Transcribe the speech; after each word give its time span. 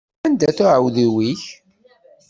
Anda-t 0.27 0.59
uɛewdiw-ik? 0.65 1.43